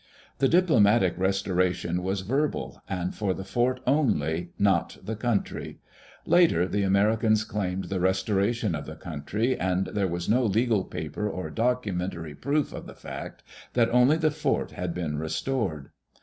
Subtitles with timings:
[0.39, 5.77] The diplomatic restoration was verbal, and for the fort only, not the country;
[6.25, 11.29] later, the Americans claimed the restoration of the country, and there was no legal paper
[11.29, 13.43] or docu mentary proof of the fact
[13.73, 15.91] that only the fort had been restored.